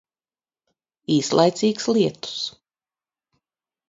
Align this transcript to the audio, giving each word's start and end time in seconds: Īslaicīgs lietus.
Īslaicīgs 1.15 1.85
lietus. 1.97 2.39